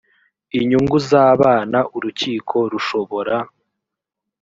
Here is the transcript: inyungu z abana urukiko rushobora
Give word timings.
inyungu 0.57 0.97
z 1.07 1.09
abana 1.29 1.79
urukiko 1.95 2.57
rushobora 2.71 3.35